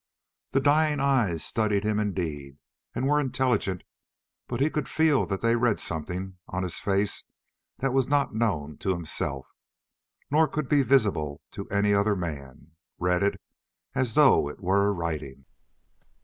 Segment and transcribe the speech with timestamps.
[0.49, 2.57] The dying eyes studied him indeed
[2.95, 3.83] and were intelligent,
[4.47, 7.23] but he could feel that they read something on his face
[7.77, 9.45] that was not known to himself,
[10.31, 13.39] nor could be visible to any other man—read it
[13.93, 15.45] as though it were a writing.